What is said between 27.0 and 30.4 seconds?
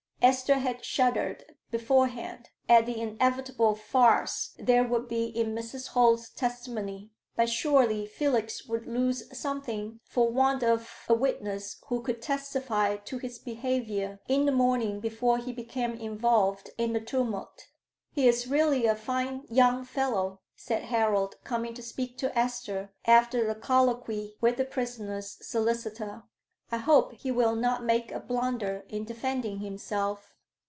he will not make a blunder in defending himself."